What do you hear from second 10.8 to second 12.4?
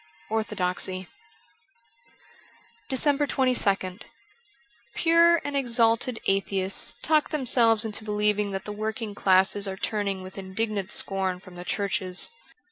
scorn from the churches.